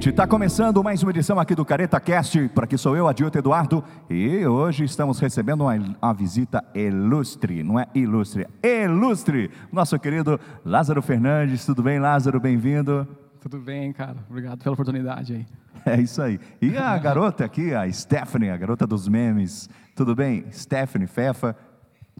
[0.00, 2.48] gente, está começando mais uma edição aqui do Careta Cast.
[2.54, 7.78] Por aqui sou eu, Adilto Eduardo, e hoje estamos recebendo uma, uma visita ilustre, não
[7.78, 11.66] é ilustre, é ilustre, nosso querido Lázaro Fernandes.
[11.66, 12.40] Tudo bem, Lázaro?
[12.40, 13.06] Bem-vindo.
[13.42, 14.16] Tudo bem, cara.
[14.30, 15.46] Obrigado pela oportunidade aí.
[15.84, 16.40] É isso aí.
[16.62, 19.68] E a garota aqui, a Stephanie, a garota dos memes.
[19.94, 20.50] Tudo bem?
[20.50, 21.54] Stephanie, Fefa,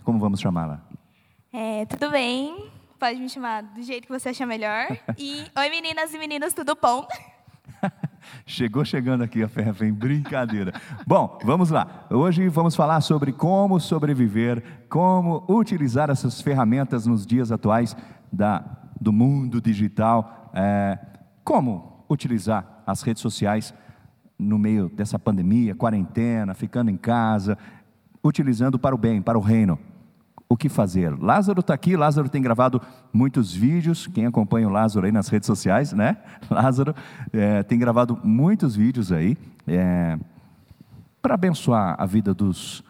[0.05, 0.83] como vamos chamá-la?
[1.51, 2.71] É, tudo bem?
[2.99, 4.87] Pode me chamar do jeito que você achar melhor.
[5.17, 7.09] E oi meninas e meninos, tudo bom?
[8.47, 10.73] Chegou chegando aqui a Fefa, em brincadeira.
[11.07, 12.07] Bom, vamos lá.
[12.11, 17.97] Hoje vamos falar sobre como sobreviver, como utilizar essas ferramentas nos dias atuais
[18.33, 18.65] da,
[19.01, 20.99] do mundo digital, é,
[21.45, 23.75] como utilizar as redes sociais
[24.39, 27.59] no meio dessa pandemia, quarentena, ficando em casa,
[28.23, 29.79] utilizando para o bem, para o reino
[30.51, 31.17] o que fazer.
[31.17, 35.47] Lázaro está aqui, Lázaro tem gravado muitos vídeos, quem acompanha o Lázaro aí nas redes
[35.47, 36.17] sociais, né?
[36.51, 36.93] Lázaro
[37.33, 40.19] é, tem gravado muitos vídeos aí é,
[41.23, 42.83] para abençoar a vida dos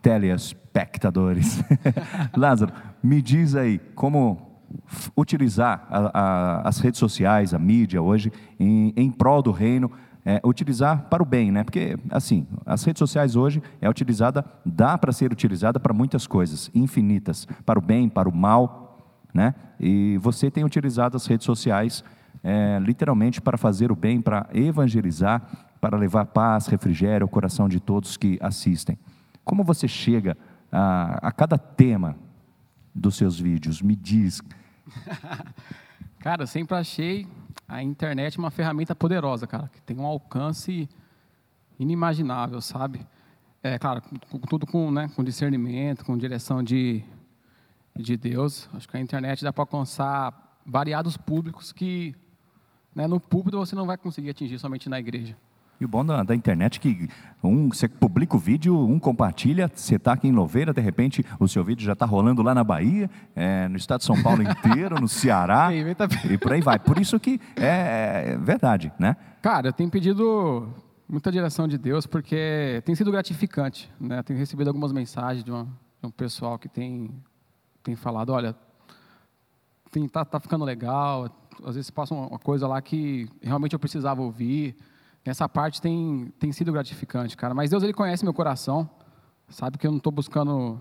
[0.00, 1.62] telespectadores.
[2.34, 4.50] Lázaro, me diz aí como
[5.14, 9.92] utilizar a, a, as redes sociais, a mídia hoje, em, em prol do reino,
[10.24, 11.64] é, utilizar para o bem, né?
[11.64, 16.70] Porque, assim, as redes sociais hoje é utilizada, dá para ser utilizada para muitas coisas,
[16.74, 19.54] infinitas, para o bem, para o mal, né?
[19.80, 22.04] E você tem utilizado as redes sociais
[22.42, 25.42] é, literalmente para fazer o bem, para evangelizar,
[25.80, 28.98] para levar paz, refrigério ao coração de todos que assistem.
[29.44, 30.36] Como você chega
[30.70, 32.16] a, a cada tema
[32.94, 33.82] dos seus vídeos?
[33.82, 34.40] Me diz.
[36.20, 37.26] Cara, eu sempre achei
[37.66, 40.88] a internet é uma ferramenta poderosa, cara, que tem um alcance
[41.78, 43.06] inimaginável, sabe?
[43.62, 44.02] É, claro,
[44.48, 47.04] tudo com, né, com discernimento, com direção de,
[47.96, 48.68] de Deus.
[48.74, 52.14] Acho que a internet dá para alcançar variados públicos que
[52.94, 55.36] né, no público você não vai conseguir atingir somente na igreja.
[55.82, 57.08] E o bom da, da internet é que
[57.42, 61.48] um, você publica o vídeo, um compartilha, você está aqui em Louveira, de repente o
[61.48, 65.00] seu vídeo já está rolando lá na Bahia, é, no estado de São Paulo inteiro,
[65.00, 66.78] no Ceará, e por aí vai.
[66.78, 69.16] Por isso que é, é verdade, né?
[69.42, 70.72] Cara, eu tenho pedido
[71.08, 73.92] muita direção de Deus, porque tem sido gratificante.
[73.98, 74.22] Né?
[74.22, 75.64] Tenho recebido algumas mensagens de, uma,
[76.00, 77.10] de um pessoal que tem,
[77.82, 78.54] tem falado, olha,
[79.90, 81.28] tem, tá, tá ficando legal,
[81.64, 84.76] às vezes passa uma coisa lá que realmente eu precisava ouvir,
[85.24, 87.54] essa parte tem, tem sido gratificante, cara.
[87.54, 88.88] Mas Deus, Ele conhece meu coração.
[89.48, 90.80] Sabe que eu não estou buscando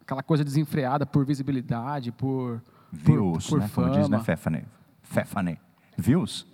[0.00, 2.62] aquela coisa desenfreada por visibilidade, por
[2.92, 3.68] Views, por, por né?
[3.68, 3.88] Fama.
[3.88, 4.64] Como diz, né, Fefane?
[5.02, 5.60] Fefane.
[5.98, 6.46] Views?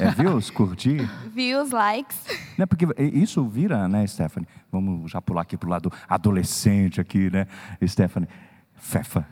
[0.00, 1.08] É views, curtir?
[1.34, 2.18] Views, likes.
[2.56, 4.48] Né, porque isso vira, né, Stephanie?
[4.70, 7.46] Vamos já pular aqui para o lado adolescente aqui, né,
[7.84, 8.28] Stephanie?
[8.74, 9.26] Fefa.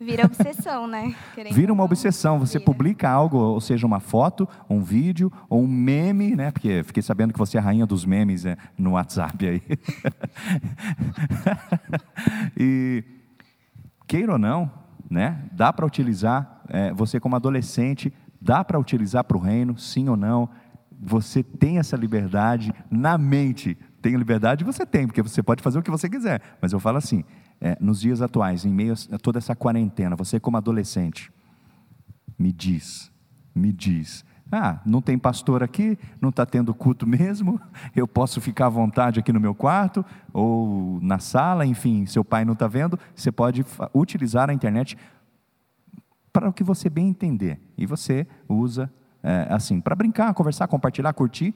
[0.00, 1.14] Vira obsessão, né?
[1.34, 2.38] Querendo Vira uma obsessão.
[2.38, 2.64] Você Vira.
[2.64, 6.50] publica algo, ou seja, uma foto, um vídeo, ou um meme, né?
[6.50, 8.56] Porque fiquei sabendo que você é a rainha dos memes né?
[8.78, 9.62] no WhatsApp aí.
[12.56, 13.04] e
[14.06, 14.70] queira ou não,
[15.10, 15.44] né?
[15.52, 20.16] Dá para utilizar, é, você como adolescente, dá para utilizar para o reino, sim ou
[20.16, 20.48] não.
[20.98, 23.76] Você tem essa liberdade na mente.
[24.00, 24.64] Tem liberdade?
[24.64, 26.40] Você tem, porque você pode fazer o que você quiser.
[26.60, 27.22] Mas eu falo assim,
[27.60, 31.32] é, nos dias atuais, em meio a toda essa quarentena, você como adolescente,
[32.38, 33.10] me diz,
[33.54, 34.24] me diz.
[34.52, 37.60] Ah, não tem pastor aqui, não está tendo culto mesmo,
[37.94, 42.44] eu posso ficar à vontade aqui no meu quarto ou na sala, enfim, seu pai
[42.44, 44.96] não está vendo, você pode utilizar a internet
[46.32, 47.60] para o que você bem entender.
[47.76, 48.90] E você usa
[49.22, 51.54] é, assim, para brincar, conversar, compartilhar, curtir,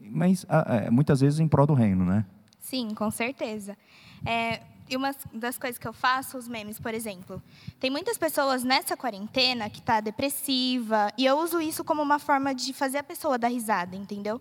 [0.00, 2.24] mas é, muitas vezes em prol do reino, né?
[2.58, 3.76] Sim, com certeza.
[4.24, 7.42] É, e uma das coisas que eu faço, os memes, por exemplo.
[7.78, 12.54] Tem muitas pessoas nessa quarentena que está depressiva, e eu uso isso como uma forma
[12.54, 14.40] de fazer a pessoa dar risada, entendeu?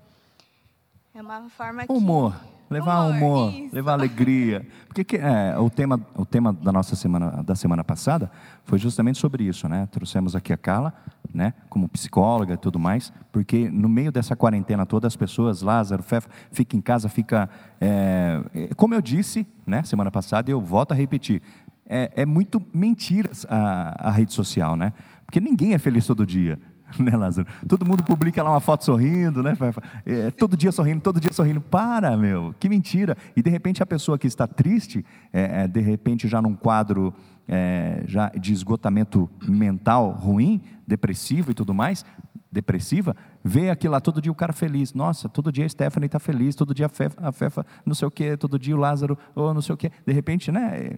[1.13, 1.91] É uma forma que...
[1.91, 2.35] Humor.
[2.69, 4.67] Levar humor, humor levar alegria.
[4.87, 8.29] Porque que, é, o tema, o tema da nossa semana, da semana passada
[8.65, 9.87] foi justamente sobre isso, né?
[9.91, 10.93] Trouxemos aqui a Carla,
[11.33, 11.53] né?
[11.69, 16.29] Como psicóloga e tudo mais, porque no meio dessa quarentena toda as pessoas, Lázaro, Fefa,
[16.51, 17.49] fica em casa, fica,
[17.79, 18.41] é,
[18.75, 19.83] como eu disse, né?
[19.83, 21.41] Semana passada e eu volto a repetir,
[21.87, 24.91] é, é muito mentira a, a rede social, né?
[25.25, 26.59] Porque ninguém é feliz todo dia.
[26.99, 27.47] né, Lázaro?
[27.67, 29.57] Todo mundo publica lá uma foto sorrindo, né?
[30.05, 31.61] É, todo dia sorrindo, todo dia sorrindo.
[31.61, 33.17] Para, meu, que mentira.
[33.35, 37.13] E de repente a pessoa que está triste, é, é, de repente já num quadro
[37.47, 42.05] é, já de esgotamento mental ruim, depressivo e tudo mais,
[42.51, 44.93] depressiva, vê aquilo lá todo dia o cara feliz.
[44.93, 48.07] Nossa, todo dia a Stephanie está feliz, todo dia a Fefa, a Fefa não sei
[48.07, 49.91] o quê, todo dia o Lázaro, ou não sei o quê.
[50.05, 50.91] De repente, né,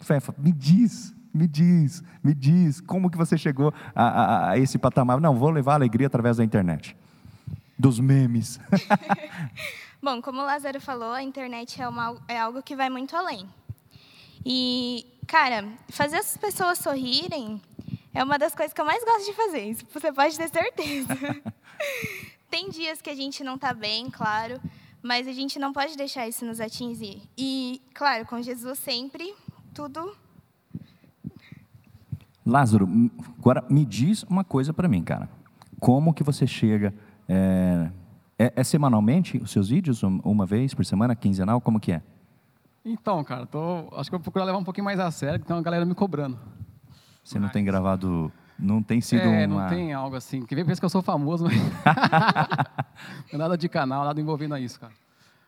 [0.00, 4.78] Fefa, me diz, me diz, me diz, como que você chegou a, a, a esse
[4.78, 5.20] patamar?
[5.20, 6.96] Não, vou levar alegria através da internet.
[7.78, 8.58] dos memes.
[10.02, 13.48] Bom, como o Lázaro falou, a internet é, uma, é algo que vai muito além.
[14.44, 17.60] E, cara, fazer as pessoas sorrirem
[18.14, 21.14] é uma das coisas que eu mais gosto de fazer, isso você pode ter certeza.
[22.48, 24.60] Tem dias que a gente não está bem, claro,
[25.02, 27.22] mas a gente não pode deixar isso nos atingir.
[27.36, 29.34] E, claro, com Jesus sempre,
[29.74, 30.16] tudo.
[32.46, 32.88] Lázaro,
[33.38, 35.28] agora me diz uma coisa para mim, cara.
[35.80, 36.94] Como que você chega.
[37.28, 37.90] É,
[38.38, 40.02] é, é, semanalmente os seus vídeos?
[40.02, 41.60] Uma vez por semana, quinzenal?
[41.60, 42.02] Como que é?
[42.84, 45.46] Então, cara, tô, acho que eu vou procurar levar um pouquinho mais a sério, que
[45.46, 46.38] tem uma galera me cobrando.
[47.24, 48.32] Você não tem gravado.
[48.56, 49.62] Não tem sido é, uma...
[49.62, 50.46] não tem algo assim.
[50.46, 51.54] Que vem pensa que eu sou famoso, mas.
[53.36, 54.92] nada de canal, nada envolvendo a isso, cara.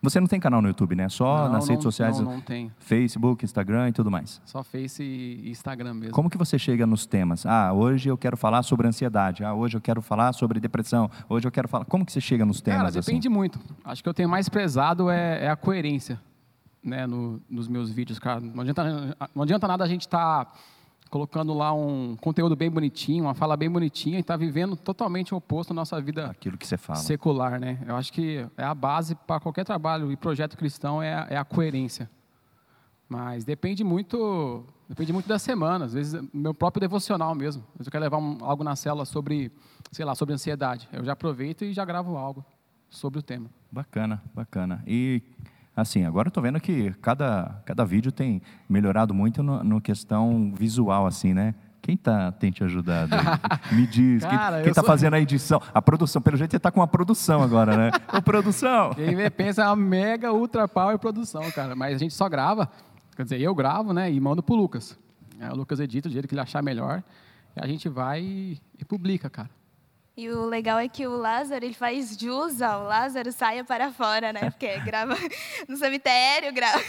[0.00, 1.08] Você não tem canal no YouTube, né?
[1.08, 2.20] Só não, nas não, redes sociais?
[2.20, 2.70] Não, não tem.
[2.78, 4.40] Facebook, Instagram e tudo mais.
[4.44, 6.14] Só Face e Instagram mesmo.
[6.14, 7.44] Como que você chega nos temas?
[7.44, 9.42] Ah, hoje eu quero falar sobre ansiedade.
[9.42, 11.10] Ah, hoje eu quero falar sobre depressão.
[11.28, 11.84] Hoje eu quero falar.
[11.84, 12.78] Como que você chega nos temas?
[12.78, 13.34] Cara, depende assim?
[13.34, 13.58] muito.
[13.84, 16.20] Acho que eu tenho mais prezado é, é a coerência,
[16.82, 18.40] né, no, nos meus vídeos, cara.
[18.40, 20.52] Não adianta, não adianta nada a gente estar tá
[21.08, 25.36] colocando lá um conteúdo bem bonitinho, uma fala bem bonitinha e está vivendo totalmente o
[25.36, 26.98] oposto da nossa vida Aquilo que você fala.
[26.98, 27.78] secular, né?
[27.86, 31.36] Eu acho que é a base para qualquer trabalho e projeto cristão é a, é
[31.36, 32.08] a coerência.
[33.08, 35.86] Mas depende muito, depende muito da semana.
[35.86, 37.62] Às vezes, meu próprio devocional mesmo.
[37.70, 39.50] Às vezes eu quero levar um, algo na cela sobre,
[39.90, 40.88] sei lá, sobre ansiedade.
[40.92, 42.44] Eu já aproveito e já gravo algo
[42.90, 43.48] sobre o tema.
[43.72, 44.82] Bacana, bacana.
[44.86, 45.22] E
[45.80, 50.52] assim, agora eu estou vendo que cada, cada vídeo tem melhorado muito no, no questão
[50.54, 51.54] visual, assim, né?
[51.80, 53.12] Quem tá, tem te ajudado?
[53.72, 54.24] Me diz.
[54.24, 54.90] Cara, quem está sou...
[54.90, 55.62] fazendo a edição?
[55.72, 56.20] A produção.
[56.20, 57.90] Pelo jeito, você está com uma produção agora, né?
[58.12, 58.92] Ô, produção!
[58.94, 61.76] Quem vê, pensa é uma mega ultra power produção, cara.
[61.76, 62.68] Mas a gente só grava.
[63.16, 64.12] Quer dizer, eu gravo, né?
[64.12, 64.98] E mando pro Lucas.
[65.40, 67.02] o Lucas edita do jeito que ele achar melhor.
[67.56, 69.48] E a gente vai e publica, cara.
[70.18, 74.32] E o legal é que o Lázaro, ele faz jus ao Lázaro saia para fora,
[74.32, 74.50] né?
[74.50, 75.16] Porque grava
[75.68, 76.80] no cemitério, grava...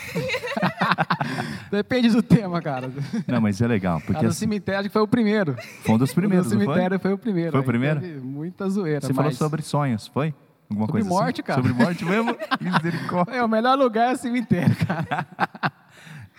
[1.70, 2.92] Depende do tema, cara.
[3.28, 4.02] Não, mas é legal.
[4.02, 4.40] Porque no assim...
[4.40, 5.56] cemitério acho que foi o primeiro.
[5.84, 7.12] Foi um dos primeiros, No cemitério foi?
[7.12, 7.14] foi?
[7.14, 7.52] o primeiro.
[7.52, 8.02] Foi o primeiro?
[8.26, 9.02] Muita zoeira.
[9.02, 9.16] Você mas...
[9.16, 10.34] falou sobre sonhos, foi?
[10.68, 11.44] Alguma sobre coisa morte, assim?
[11.44, 11.62] cara.
[11.62, 12.36] Sobre morte mesmo?
[12.60, 13.36] Misericórdia.
[13.36, 15.28] É, o melhor lugar é o cemitério, cara.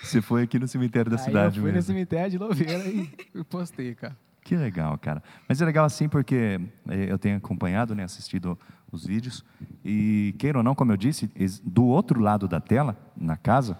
[0.02, 1.76] Você foi aqui no cemitério da Aí cidade eu fui mesmo.
[1.76, 4.16] no cemitério de Louveira e postei, cara.
[4.50, 5.22] Que legal, cara.
[5.48, 8.58] Mas é legal assim porque eh, eu tenho acompanhado, né, assistido
[8.90, 9.44] os vídeos
[9.84, 11.30] e queira ou não, como eu disse,
[11.62, 13.78] do outro lado da tela, na casa,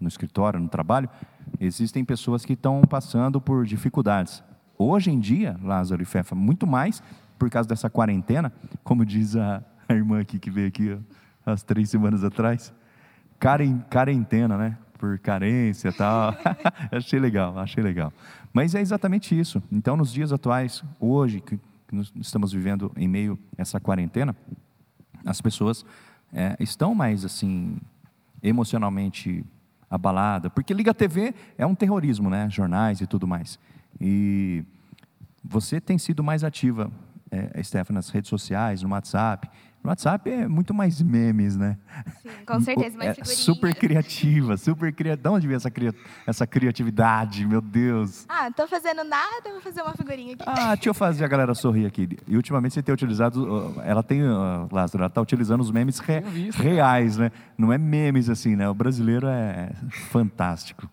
[0.00, 1.08] no escritório, no trabalho,
[1.60, 4.42] existem pessoas que estão passando por dificuldades.
[4.76, 7.00] Hoje em dia, Lázaro e Fefa, muito mais
[7.38, 10.98] por causa dessa quarentena, como diz a, a irmã aqui que veio aqui
[11.46, 12.74] ó, as três semanas atrás,
[13.88, 14.78] quarentena, né?
[14.98, 16.34] Por carência tal.
[16.92, 18.12] achei legal, achei legal.
[18.52, 19.62] Mas é exatamente isso.
[19.70, 21.58] Então, nos dias atuais, hoje, que
[22.16, 24.36] estamos vivendo em meio a essa quarentena,
[25.24, 25.86] as pessoas
[26.32, 27.78] é, estão mais assim
[28.42, 29.44] emocionalmente
[29.90, 32.48] abaladas, porque liga a TV é um terrorismo, né?
[32.50, 33.58] Jornais e tudo mais.
[34.00, 34.64] E
[35.42, 36.90] você tem sido mais ativa,
[37.30, 39.48] é, Stephanie, nas redes sociais, no WhatsApp,
[39.82, 41.78] no WhatsApp é muito mais memes, né?
[42.20, 43.38] Sim, com certeza, mais é figurinhas.
[43.38, 45.22] Super criativa, super criativa.
[45.22, 45.94] De onde veio essa, cri...
[46.26, 48.26] essa criatividade, meu Deus?
[48.28, 50.44] Ah, tô fazendo nada, vou fazer uma figurinha aqui.
[50.46, 52.08] Ah, deixa eu fazer a galera sorrir aqui.
[52.26, 54.22] E ultimamente você tem utilizado, ela tem,
[54.70, 56.20] Lázaro, ela está utilizando os memes re...
[56.54, 57.30] reais, né?
[57.56, 58.68] Não é memes assim, né?
[58.68, 59.70] O brasileiro é
[60.10, 60.88] fantástico.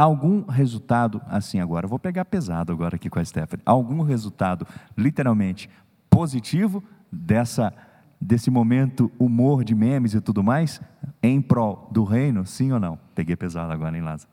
[0.00, 3.62] Algum resultado, assim agora, vou pegar pesado agora aqui com a Stephanie.
[3.66, 4.66] Algum resultado,
[4.96, 5.68] literalmente,
[6.08, 7.70] positivo dessa
[8.18, 10.80] desse momento humor de memes e tudo mais
[11.22, 12.98] em prol do reino, sim ou não?
[13.14, 14.30] Peguei pesado agora, hein, Lázaro?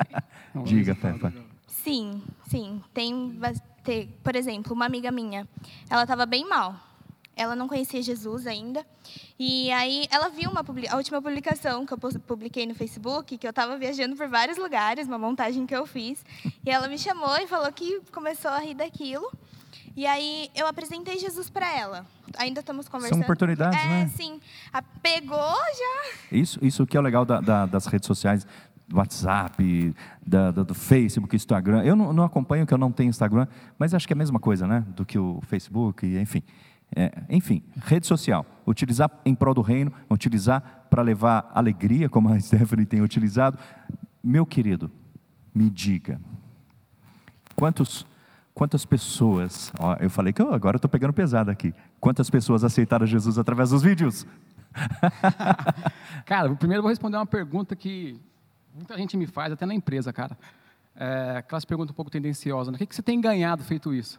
[0.62, 1.32] Diga, Pepa.
[1.66, 2.82] Sim, sim.
[2.92, 3.34] Tem,
[3.82, 5.48] tem, por exemplo, uma amiga minha,
[5.88, 6.74] ela estava bem mal.
[7.38, 8.84] Ela não conhecia Jesus ainda.
[9.38, 13.50] E aí ela viu uma, a última publicação que eu publiquei no Facebook, que eu
[13.50, 16.24] estava viajando por vários lugares, uma montagem que eu fiz.
[16.66, 19.30] E ela me chamou e falou que começou a rir daquilo.
[19.96, 22.06] E aí eu apresentei Jesus para ela.
[22.36, 23.18] Ainda estamos conversando.
[23.18, 24.10] São oportunidades, é, né?
[24.14, 24.40] Sim.
[24.72, 26.12] A pegou já.
[26.30, 28.46] Isso, isso que é o legal da, da, das redes sociais,
[28.86, 29.94] do WhatsApp,
[30.26, 31.82] da, do Facebook, Instagram.
[31.82, 33.46] Eu não, não, acompanho, que eu não tenho Instagram,
[33.78, 34.84] mas acho que é a mesma coisa, né?
[34.88, 36.42] Do que o Facebook, enfim.
[36.94, 38.44] É, enfim, rede social.
[38.66, 43.58] Utilizar em prol do reino, utilizar para levar alegria, como a Stephanie tem utilizado.
[44.22, 44.90] Meu querido,
[45.54, 46.20] me diga,
[47.54, 48.06] quantos
[48.58, 51.72] Quantas pessoas, ó, eu falei que eu, agora estou pegando pesado aqui.
[52.00, 54.26] Quantas pessoas aceitaram Jesus através dos vídeos?
[56.26, 58.20] cara, primeiro eu vou responder uma pergunta que
[58.74, 60.36] muita gente me faz, até na empresa, cara.
[60.96, 62.72] É, aquelas perguntas um pouco tendenciosas.
[62.72, 62.74] Né?
[62.74, 64.18] O que, que você tem ganhado feito isso?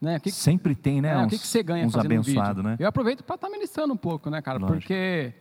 [0.00, 0.18] Né?
[0.18, 1.10] Que, Sempre tem, né?
[1.10, 2.70] é, uns, o que, que você ganha uns fazendo abençoados, vídeo?
[2.70, 2.76] né?
[2.78, 4.58] Eu aproveito para estar ministrando um pouco, né, cara?
[4.58, 4.78] Lógico.
[4.78, 5.34] Porque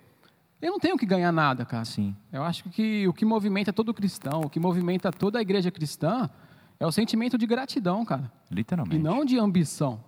[0.61, 1.85] eu não tenho que ganhar nada, cara.
[1.85, 2.13] Sim.
[2.31, 6.29] Eu acho que o que movimenta todo cristão, o que movimenta toda a igreja cristã,
[6.77, 8.29] é o sentimento de gratidão, cara.
[8.51, 8.97] Literalmente.
[8.97, 10.03] E não de ambição.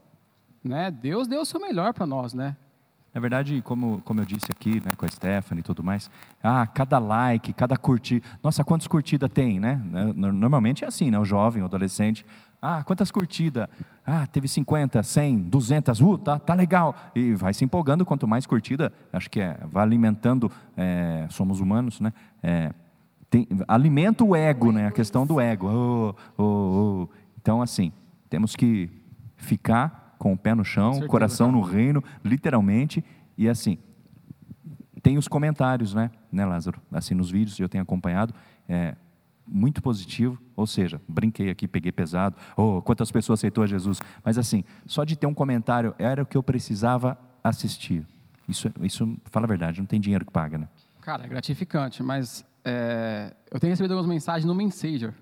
[0.64, 0.92] Né?
[0.92, 2.56] Deus deu o seu melhor para nós, né?
[3.14, 6.10] Na verdade, como, como eu disse aqui, né, com a Stephanie e tudo mais,
[6.42, 8.26] ah, cada like, cada curtida.
[8.42, 9.82] Nossa, quantas curtidas tem, né?
[10.16, 11.20] No- Normalmente é assim, né?
[11.20, 12.26] O jovem, o adolescente.
[12.62, 13.68] Ah, quantas curtidas?
[14.06, 16.96] Ah, teve 50, 100, 200, uh, tá, tá legal.
[17.16, 22.00] E vai se empolgando, quanto mais curtida, acho que é, vai alimentando, é, somos humanos,
[22.00, 22.14] né?
[22.44, 22.72] É,
[23.32, 24.88] tem- alimenta o ego, né?
[24.88, 25.68] A questão do ego.
[25.68, 27.10] Oh, oh, oh.
[27.42, 27.92] Então, assim,
[28.30, 28.90] temos que
[29.36, 31.58] ficar com o pé no chão, certeza, coração cara.
[31.58, 33.04] no reino, literalmente,
[33.36, 33.80] e assim,
[35.02, 36.80] tem os comentários, né, né, Lázaro?
[36.92, 38.36] Assim, nos vídeos eu tenho acompanhado,
[38.70, 38.96] é
[39.52, 44.64] muito positivo, ou seja, brinquei aqui, peguei pesado, oh, quantas pessoas aceitou Jesus, mas assim,
[44.86, 48.06] só de ter um comentário era o que eu precisava assistir.
[48.48, 50.68] Isso, isso fala a verdade, não tem dinheiro que paga, né?
[51.02, 55.14] Cara, é gratificante, mas é, eu tenho recebido algumas mensagens no Messenger,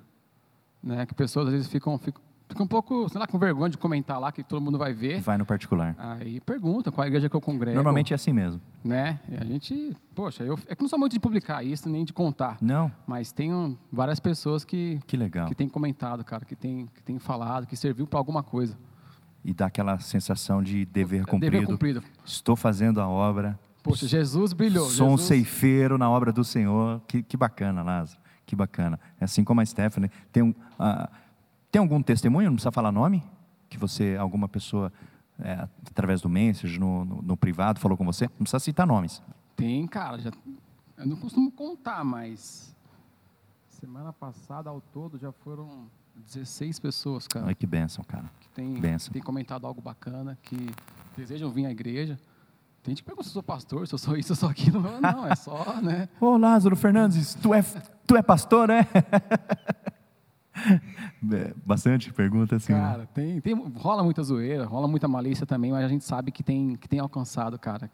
[0.83, 1.05] né?
[1.05, 4.19] Que pessoas às vezes ficam, ficam, ficam um pouco, sei lá, com vergonha de comentar
[4.19, 5.21] lá, que todo mundo vai ver.
[5.21, 5.95] Vai no particular.
[5.97, 7.75] Aí pergunta qual a igreja que eu congrego.
[7.75, 8.59] Normalmente é assim mesmo.
[8.83, 9.19] Né?
[9.29, 12.11] E a gente, poxa, eu, é que não sou muito de publicar isso, nem de
[12.11, 12.57] contar.
[12.59, 15.47] Não, Mas tem um- várias pessoas que, que legal.
[15.47, 18.77] que têm comentado, cara, que têm que tem falado, que serviu para alguma coisa.
[19.45, 21.51] E dá aquela sensação de dever cumprido.
[21.51, 22.03] Dever cumprido.
[22.25, 24.85] Estou fazendo a obra, Poxa, Jesus brilhou.
[24.89, 27.01] Sou um Jesus, ceifeiro na obra do Senhor.
[27.07, 28.19] Que, que bacana, Lázaro.
[28.45, 28.99] Que bacana.
[29.19, 30.11] É assim como a Stephanie.
[30.31, 31.09] Tem, um, ah,
[31.71, 33.23] tem algum testemunho, não precisa falar nome?
[33.69, 34.91] Que você, alguma pessoa,
[35.39, 38.25] é, através do message, no, no, no privado, falou com você?
[38.25, 39.21] Não precisa citar nomes.
[39.55, 40.31] Tem, cara, já,
[40.97, 42.75] eu não costumo contar, mas
[43.69, 48.29] semana passada ao todo já foram 16 pessoas, cara, Ai, que bênção, cara.
[48.39, 49.11] que tem, benção.
[49.13, 50.69] tem comentado algo bacana, que
[51.15, 52.19] desejam vir à igreja.
[52.83, 54.49] Tem gente que pergunta se eu sou pastor, se eu sou isso, se eu sou
[54.49, 54.81] aquilo.
[54.81, 56.09] Não, não, é só, né?
[56.19, 57.61] Ô, Lázaro Fernandes, tu é,
[58.07, 58.87] tu é pastor, é?
[61.31, 62.71] É, Bastante pergunta assim.
[62.73, 62.79] né?
[62.79, 66.41] Cara, tem, tem, rola muita zoeira, rola muita malícia também, mas a gente sabe que
[66.41, 67.91] tem, que tem alcançado, cara.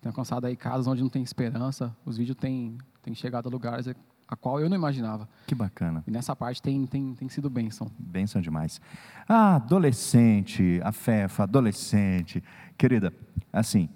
[0.00, 1.94] Tem alcançado aí casas onde não tem esperança.
[2.04, 3.88] Os vídeos têm, têm chegado a lugares
[4.26, 5.28] a qual eu não imaginava.
[5.46, 6.02] Que bacana.
[6.06, 7.90] E nessa parte tem, tem, tem sido bênção.
[7.98, 8.80] Bênção demais.
[9.28, 12.42] Ah, adolescente, a Fefa, adolescente.
[12.76, 13.12] Querida,
[13.52, 13.88] assim,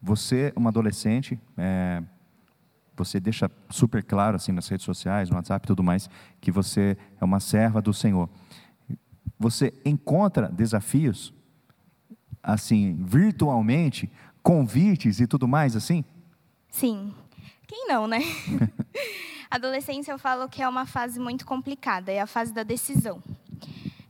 [0.00, 2.02] você, uma adolescente, é,
[2.96, 6.08] você deixa super claro, assim, nas redes sociais, no WhatsApp e tudo mais,
[6.40, 8.28] que você é uma serva do Senhor.
[9.38, 11.32] Você encontra desafios,
[12.42, 14.10] assim, virtualmente,
[14.42, 16.04] convites e tudo mais, assim?
[16.70, 17.12] Sim.
[17.66, 18.20] Quem não, né?
[19.50, 23.22] Adolescência eu falo que é uma fase muito complicada, é a fase da decisão.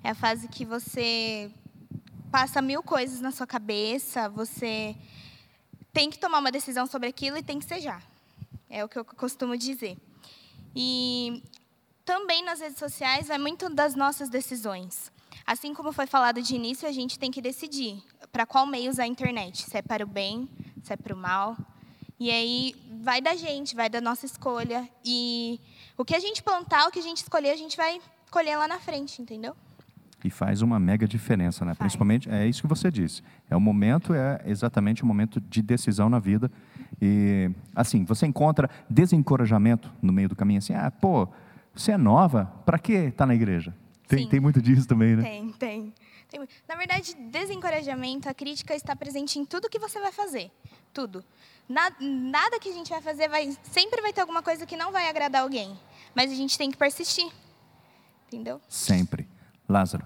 [0.02, 1.50] É a fase que você
[2.30, 4.94] passa mil coisas na sua cabeça, você
[5.92, 8.00] tem que tomar uma decisão sobre aquilo e tem que ser já.
[8.68, 9.96] É o que eu costumo dizer.
[10.74, 11.42] E
[12.04, 15.10] também nas redes sociais é muito das nossas decisões.
[15.46, 19.04] Assim como foi falado de início, a gente tem que decidir para qual meio usar
[19.04, 20.48] a internet, se é para o bem,
[20.82, 21.56] se é para o mal.
[22.18, 24.88] E aí vai da gente, vai da nossa escolha.
[25.04, 25.60] E
[25.96, 28.66] o que a gente plantar, o que a gente escolher, a gente vai colher lá
[28.66, 29.56] na frente, entendeu?
[30.26, 31.70] E faz uma mega diferença, né?
[31.72, 31.78] Faz.
[31.78, 33.22] Principalmente, é isso que você disse.
[33.48, 36.50] É o momento, é exatamente o momento de decisão na vida.
[37.00, 41.28] E, assim, você encontra desencorajamento no meio do caminho, assim, ah, pô,
[41.72, 43.72] você é nova, para que estar na igreja?
[44.08, 44.28] Tem, Sim.
[44.28, 45.22] tem muito disso também, né?
[45.22, 45.94] Tem, tem.
[46.28, 50.50] Tem Na verdade, desencorajamento, a crítica está presente em tudo que você vai fazer.
[50.92, 51.24] Tudo.
[51.68, 53.56] Na- Nada que a gente vai fazer vai.
[53.62, 55.78] Sempre vai ter alguma coisa que não vai agradar alguém.
[56.16, 57.30] Mas a gente tem que persistir.
[58.26, 58.60] Entendeu?
[58.68, 59.28] Sempre.
[59.68, 60.04] Lázaro,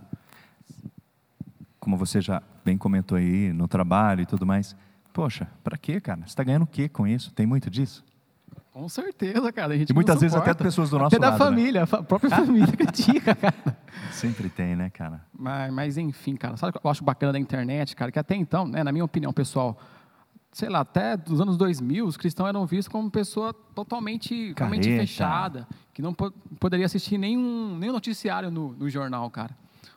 [1.80, 4.76] como você já bem comentou aí, no trabalho e tudo mais,
[5.12, 6.20] poxa, para quê, cara?
[6.20, 7.32] Você está ganhando o quê com isso?
[7.32, 8.04] Tem muito disso?
[8.72, 9.74] Com certeza, cara.
[9.74, 11.44] A gente E muitas vezes até pessoas do nosso Até da lado, né?
[11.46, 13.76] família, a própria família critica, cara.
[14.12, 15.20] Sempre tem, né, cara?
[15.36, 18.12] Mas, mas enfim, cara, sabe o que eu acho bacana da internet, cara?
[18.12, 19.76] Que até então, né, na minha opinião pessoal,
[20.52, 25.66] sei lá, até dos anos 2000, os cristãos eram vistos como pessoa totalmente, totalmente fechada,
[25.92, 29.56] que não po- poderia assistir nenhum, nenhum noticiário no, no jornal, cara.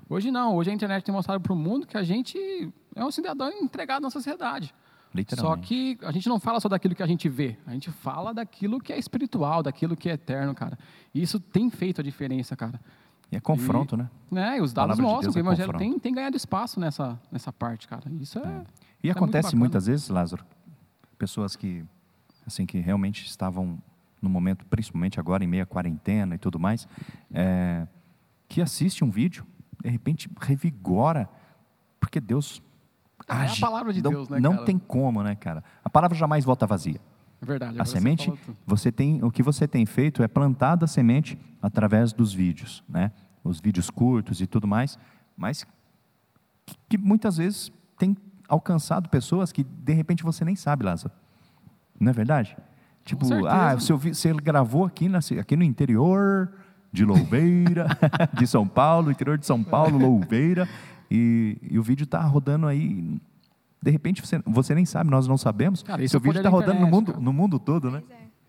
[0.10, 2.38] Hoje não, hoje a internet tem mostrado para o mundo que a gente
[2.95, 4.67] é um cidadão entregado na sociedade.
[4.67, 5.67] Só Literalmente.
[5.67, 8.79] que a gente não fala só daquilo que a gente vê, a gente fala daquilo
[8.79, 10.77] que é espiritual, daquilo que é eterno, cara.
[11.13, 12.79] E isso tem feito a diferença, cara.
[13.31, 14.10] E é confronto, né?
[14.31, 14.57] Né?
[14.57, 15.91] E os dados de mostram Deus que o é evangelho confronto.
[15.91, 18.03] tem, tem ganhado espaço nessa, nessa parte, cara.
[18.19, 18.63] Isso é.
[19.03, 19.60] E é acontece bacana.
[19.60, 20.43] muitas vezes, Lázaro,
[21.17, 21.83] pessoas que,
[22.45, 23.79] assim, que realmente estavam
[24.22, 26.88] no momento, principalmente agora em meia quarentena e tudo mais,
[27.31, 27.88] é,
[28.48, 29.45] que assiste um vídeo,
[29.83, 31.29] de repente revigora
[31.99, 32.61] Porque Deus
[33.27, 33.59] É a age.
[33.61, 34.65] palavra de não, Deus, né, Não cara?
[34.65, 35.63] tem como, né, cara?
[35.83, 36.99] A palavra jamais volta vazia.
[37.41, 37.79] É verdade.
[37.79, 38.57] A você semente, tudo.
[38.65, 43.11] você tem, o que você tem feito é plantar a semente através dos vídeos, né?
[43.43, 44.97] Os vídeos curtos e tudo mais,
[45.35, 45.65] mas
[46.65, 48.15] que, que muitas vezes tem
[48.47, 51.13] alcançado pessoas que de repente você nem sabe, Lázaro.
[51.99, 52.55] Não é verdade?
[53.03, 56.53] Tipo, ah, você, ouvi- você gravou aqui, na, aqui no interior
[56.93, 57.88] de Louveira,
[58.33, 60.69] de São Paulo, interior de São Paulo, Louveira,
[61.09, 63.19] e, e o vídeo está rodando aí.
[63.81, 65.81] De repente você, você nem sabe, nós não sabemos.
[65.83, 68.01] Cara, Seu é o vídeo está da rodando no mundo, no mundo todo, né?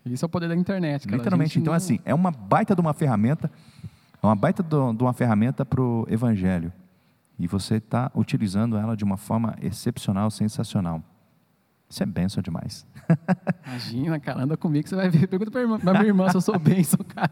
[0.05, 1.17] Isso é o poder da internet, cara.
[1.17, 1.57] Literalmente.
[1.59, 3.51] Então, não- assim, é uma baita de uma ferramenta,
[4.21, 6.71] é uma baita de uma ferramenta para o evangelho.
[7.39, 11.03] E você está utilizando ela de uma forma excepcional, sensacional.
[11.89, 12.85] Isso é benção demais.
[13.67, 15.27] Imagina, cara, anda comigo você vai ver.
[15.27, 17.31] Pergunta pra, irmã, pra minha irmã se eu sou bênção, cara.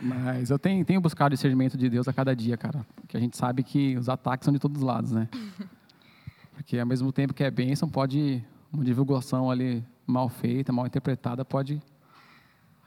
[0.00, 2.86] Mas eu tenho, tenho buscado o discernimento de Deus a cada dia, cara.
[2.96, 5.28] Porque a gente sabe que os ataques são de todos os lados, né?
[6.54, 11.44] Porque ao mesmo tempo que é bênção, pode uma divulgação ali mal feita, mal interpretada,
[11.44, 11.80] pode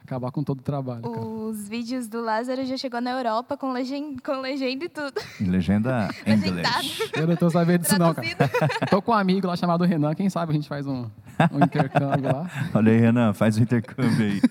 [0.03, 1.01] acabar com todo o trabalho.
[1.01, 1.19] cara.
[1.21, 5.13] Os vídeos do Lázaro já chegou na Europa com legenda, com legenda e tudo.
[5.39, 6.47] Em legenda Legendado.
[6.47, 7.11] inglês.
[7.15, 8.27] Eu não tô sabendo disso, não, cara.
[8.89, 11.09] Tô com um amigo lá chamado Renan, quem sabe a gente faz um,
[11.51, 12.49] um intercâmbio lá.
[12.73, 14.41] Olha aí, Renan, faz o intercâmbio aí.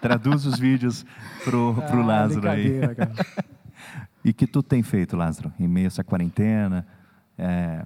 [0.00, 1.04] Traduz os vídeos
[1.44, 2.80] pro, pro Ah, Lázaro aí.
[2.94, 3.12] cara.
[4.24, 6.86] E que tu tem feito, Lázaro, em meio a essa quarentena?
[7.38, 7.84] É,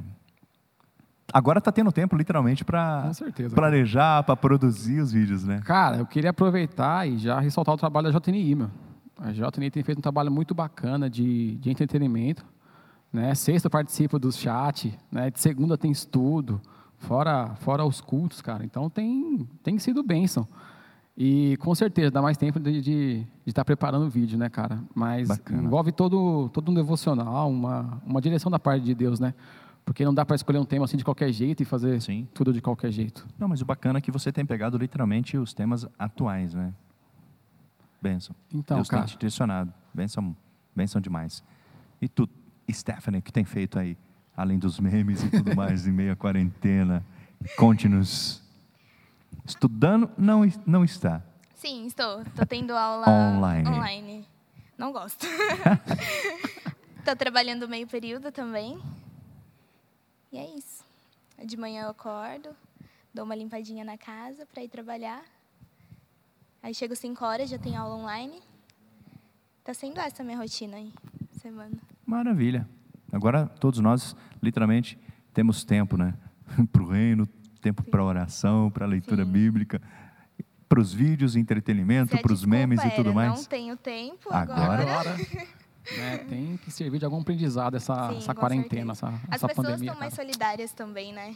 [1.33, 3.11] Agora está tendo tempo, literalmente, para
[3.55, 5.61] planejar, para produzir os vídeos, né?
[5.65, 8.71] Cara, eu queria aproveitar e já ressaltar o trabalho da JNI, meu.
[9.19, 12.45] A JNI tem feito um trabalho muito bacana de, de entretenimento.
[13.13, 13.35] Né?
[13.35, 15.31] Sexta eu participo do chat, né?
[15.31, 16.61] de segunda tem estudo,
[16.99, 18.65] fora, fora os cultos, cara.
[18.65, 20.47] Então tem, tem sido bênção.
[21.17, 24.79] E com certeza dá mais tempo de estar preparando o vídeo, né, cara?
[24.95, 25.63] Mas Bacana.
[25.63, 29.35] envolve todo, todo um devocional, uma, uma direção da parte de Deus, né?
[29.91, 32.29] Porque não dá para escolher um tema assim de qualquer jeito e fazer Sim.
[32.33, 33.27] tudo de qualquer jeito.
[33.37, 36.73] Não, mas o bacana é que você tem pegado literalmente os temas atuais, né?
[38.01, 38.37] Benção.
[38.55, 39.03] Então, Deus cara.
[39.03, 39.75] tem te direcionado.
[39.93, 40.37] Benção,
[40.77, 41.43] benção demais.
[42.01, 42.29] E tu,
[42.71, 43.99] Stephanie, o que tem feito aí?
[44.37, 47.05] Além dos memes e tudo mais, em meio à quarentena.
[47.57, 48.45] Conte-nos.
[49.45, 51.21] Estudando, não, não está.
[51.57, 52.23] Sim, estou.
[52.23, 53.69] Estou tendo aula Online.
[53.69, 54.29] online.
[54.79, 55.27] Não gosto.
[56.97, 58.79] Estou trabalhando meio período também.
[60.33, 60.85] E é isso.
[61.45, 62.51] De manhã eu acordo,
[63.13, 65.23] dou uma limpadinha na casa para ir trabalhar.
[66.63, 68.41] Aí chego 5 horas, já tenho aula online.
[69.65, 70.93] Tá sendo essa a minha rotina aí,
[71.41, 71.77] semana.
[72.05, 72.69] Maravilha.
[73.13, 74.99] Agora todos nós, literalmente,
[75.33, 76.15] temos tempo, né?
[76.71, 77.27] Para o reino,
[77.61, 79.31] tempo para oração, para a leitura Sim.
[79.31, 79.81] bíblica,
[80.69, 83.35] para os vídeos, entretenimento, para os memes e tudo mais.
[83.35, 85.17] Não tenho tempo Agora- agora.
[85.97, 89.17] Né, tem que servir de algum aprendizado essa, Sim, essa quarentena, certeza.
[89.17, 89.91] essa, As essa pessoas pandemia.
[89.91, 91.35] estão mais solidárias também, né?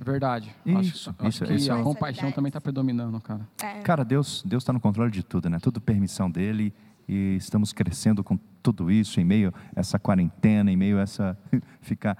[0.00, 0.54] Verdade.
[0.64, 3.46] Isso, acho, acho isso, que isso é a compaixão também está predominando, cara.
[3.62, 3.80] É.
[3.80, 5.58] Cara, Deus Deus está no controle de tudo, né?
[5.60, 6.72] Tudo permissão dele
[7.08, 11.36] e estamos crescendo com tudo isso em meio a essa quarentena, em meio a essa
[11.80, 12.16] ficar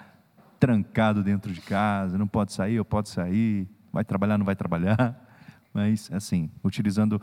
[0.59, 5.17] trancado dentro de casa, não pode sair, ou pode sair, vai trabalhar, não vai trabalhar,
[5.73, 7.21] mas assim, utilizando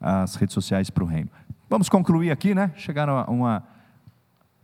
[0.00, 1.28] as redes sociais para o reino.
[1.68, 2.72] Vamos concluir aqui, né?
[2.76, 3.62] Chegaram a uma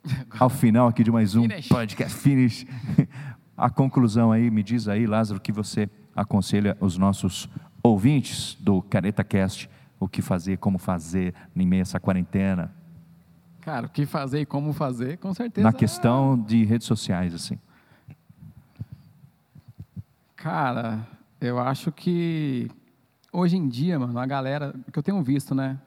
[0.39, 1.69] ao final aqui de mais um Finish.
[1.69, 2.67] podcast finish.
[3.57, 7.49] A conclusão aí, me diz aí, Lázaro, que você aconselha os nossos
[7.83, 12.73] ouvintes do Careta Cast o que fazer, como fazer em meio a essa quarentena,
[13.65, 15.67] Cara, o que fazer e como fazer, com certeza.
[15.67, 17.59] na questão de redes sociais, assim.
[20.37, 21.09] Cara,
[21.41, 22.71] eu acho que
[23.33, 25.79] hoje em dia, mano, a galera, que eu tenho visto, né?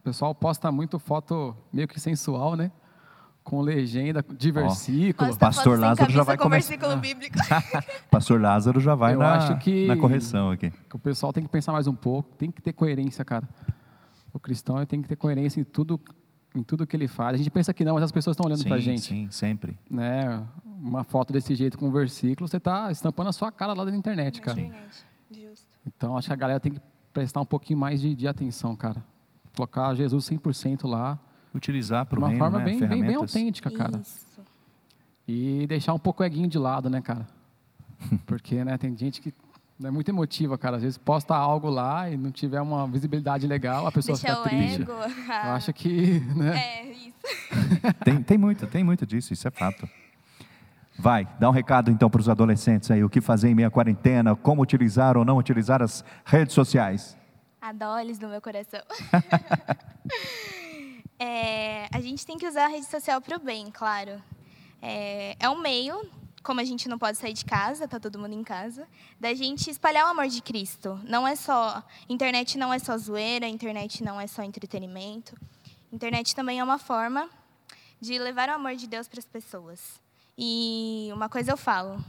[0.00, 2.72] O pessoal posta muito foto meio que sensual, né?
[3.46, 5.36] Com legenda de versículo.
[5.36, 7.36] Pastor Lázaro já vai com começar- versículo bíblico.
[8.10, 10.72] Pastor Lázaro já vai Eu na, acho que- na correção aqui.
[10.90, 13.48] que o pessoal tem que pensar mais um pouco, tem que ter coerência, cara.
[14.32, 16.00] O cristão tem que ter coerência em tudo,
[16.56, 17.34] em tudo que ele faz.
[17.34, 19.00] A gente pensa que não, mas as pessoas estão olhando pra Sim, gente.
[19.02, 19.78] sim, sempre.
[19.88, 20.42] Né?
[20.64, 23.94] Uma foto desse jeito com um versículo, você está estampando a sua cara lá na
[23.96, 24.60] internet, cara.
[25.30, 25.66] Justo.
[25.86, 26.80] Então, acho que a galera tem que
[27.12, 29.00] prestar um pouquinho mais de, de atenção, cara.
[29.54, 31.16] Colocar Jesus 100% lá,
[31.56, 33.98] Utilizar de para o uma forma né, bem, bem, bem autêntica, cara.
[33.98, 34.26] Isso.
[35.26, 37.26] E deixar um pouco o eguinho de lado, né, cara?
[38.26, 39.32] Porque, né, tem gente que
[39.82, 40.76] é muito emotiva, cara.
[40.76, 44.40] Às vezes posta algo lá e não tiver uma visibilidade legal, a pessoa Deixar fica
[44.46, 44.82] o triste.
[44.82, 44.92] ego.
[44.92, 46.56] Eu acho que, né?
[46.56, 47.16] É, isso.
[48.04, 49.88] Tem, tem muito, tem muito disso, isso é fato.
[50.96, 54.36] Vai, dá um recado então para os adolescentes aí, o que fazer em meia quarentena,
[54.36, 57.16] como utilizar ou não utilizar as redes sociais.
[57.60, 58.80] Adoles no meu coração.
[62.16, 64.22] Gente tem que usar a rede social para o bem, claro.
[64.80, 66.02] É, é um meio,
[66.42, 68.88] como a gente não pode sair de casa, tá todo mundo em casa,
[69.20, 70.98] da gente espalhar o amor de Cristo.
[71.04, 75.36] Não é só internet não é só zoeira, internet não é só entretenimento.
[75.92, 77.28] Internet também é uma forma
[78.00, 80.00] de levar o amor de Deus para as pessoas.
[80.38, 82.02] E uma coisa eu falo: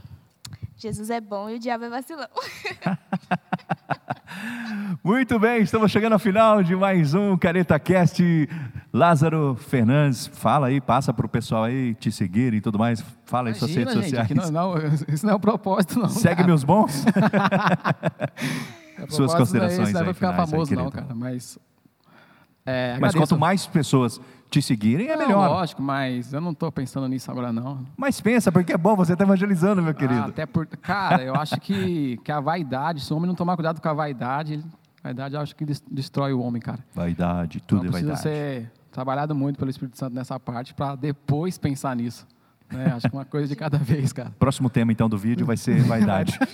[0.78, 2.28] Jesus é bom e o diabo é vacilão.
[5.04, 8.22] Muito bem, estamos chegando ao final de mais um Careta Cast.
[8.92, 13.04] Lázaro Fernandes, fala aí, passa para o pessoal aí te seguir e tudo mais.
[13.26, 14.50] Fala aí suas redes gente, sociais.
[14.50, 14.78] Não, não,
[15.12, 16.08] isso não é o propósito, não.
[16.08, 17.04] Segue meus bons.
[19.08, 19.92] Suas considerações.
[19.92, 21.14] Não é, aí, ficar finais, famoso, aí, não, cara.
[21.14, 21.58] Mas.
[22.66, 24.20] É, mas quanto mais pessoas
[24.50, 25.48] te seguirem, é Não, melhor.
[25.48, 27.86] Lógico, mas eu não estou pensando nisso agora, não.
[27.96, 30.20] Mas pensa, porque é bom, você está evangelizando, meu querido.
[30.20, 33.56] Ah, até por, cara, eu acho que, que a vaidade, se o homem não tomar
[33.56, 34.64] cuidado com a vaidade, ele-
[35.02, 36.80] a vaidade eu acho que des- destrói o homem, cara.
[36.94, 38.20] Vaidade, tudo então é vaidade.
[38.20, 42.26] ser trabalhado muito pelo Espírito Santo nessa parte para depois pensar nisso.
[42.72, 42.92] né?
[42.94, 44.30] Acho que uma coisa de cada vez, cara.
[44.38, 46.38] Próximo tema, então, do vídeo vai ser vaidade.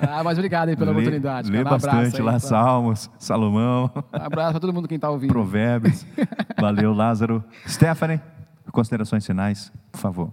[0.00, 1.50] Ah, mas obrigado aí pela lê, oportunidade.
[1.50, 1.70] Lê cara.
[1.70, 5.10] Um abraço bastante aí lá, pra- Salmos, Salomão, Um abraço para todo mundo quem está
[5.10, 5.30] ouvindo.
[5.30, 6.06] Provérbios.
[6.58, 7.44] Valeu, Lázaro.
[7.68, 8.20] Stephanie,
[8.72, 10.32] considerações finais, por favor.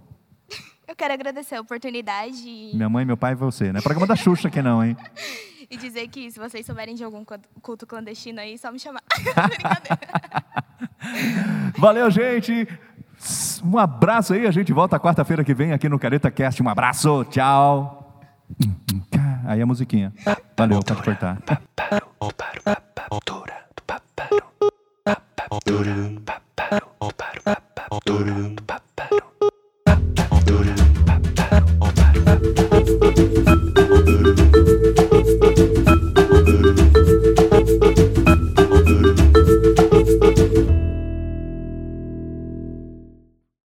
[0.86, 3.80] Eu quero agradecer a oportunidade Minha mãe, meu pai e você, né?
[3.80, 4.96] Programa da Xuxa aqui não, hein?
[5.72, 7.24] E dizer que se vocês souberem de algum
[7.62, 9.00] culto clandestino aí, só me chamar.
[11.78, 12.68] Valeu, gente.
[13.64, 14.46] Um abraço aí.
[14.46, 16.62] A gente volta quarta-feira que vem aqui no Careta Cast.
[16.62, 17.24] Um abraço.
[17.30, 18.20] Tchau.
[19.46, 20.12] Aí a musiquinha.
[20.58, 21.38] Valeu, pode cortar.